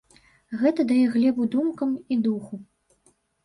Гэта 0.61 0.85
дае 0.93 1.03
глебу 1.17 1.47
думкам 1.57 1.95
і 2.13 2.21
духу! 2.31 2.55